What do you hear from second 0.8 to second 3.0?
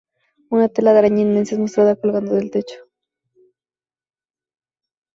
de araña inmensa es mostrada colgando del techo.